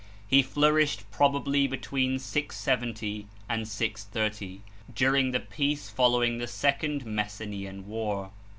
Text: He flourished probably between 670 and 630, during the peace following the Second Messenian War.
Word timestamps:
He 0.27 0.41
flourished 0.41 1.03
probably 1.11 1.67
between 1.67 2.17
670 2.17 3.27
and 3.47 3.67
630, 3.67 4.61
during 4.95 5.29
the 5.29 5.39
peace 5.39 5.91
following 5.91 6.39
the 6.39 6.47
Second 6.47 7.05
Messenian 7.05 7.85
War. 7.85 8.31